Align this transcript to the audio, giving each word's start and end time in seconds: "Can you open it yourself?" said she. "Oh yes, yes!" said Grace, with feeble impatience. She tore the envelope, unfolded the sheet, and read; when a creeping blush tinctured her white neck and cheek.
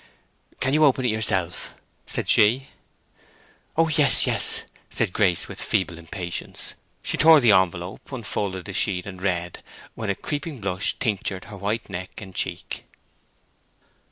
"Can 0.59 0.73
you 0.73 0.83
open 0.83 1.05
it 1.05 1.09
yourself?" 1.11 1.75
said 2.07 2.27
she. 2.27 2.69
"Oh 3.77 3.87
yes, 3.87 4.25
yes!" 4.25 4.61
said 4.89 5.13
Grace, 5.13 5.47
with 5.47 5.61
feeble 5.61 5.99
impatience. 5.99 6.73
She 7.03 7.17
tore 7.17 7.39
the 7.39 7.51
envelope, 7.51 8.11
unfolded 8.11 8.65
the 8.65 8.73
sheet, 8.73 9.05
and 9.05 9.21
read; 9.21 9.61
when 9.93 10.09
a 10.09 10.15
creeping 10.15 10.59
blush 10.59 10.95
tinctured 10.95 11.43
her 11.45 11.57
white 11.57 11.87
neck 11.87 12.19
and 12.19 12.33
cheek. 12.33 12.85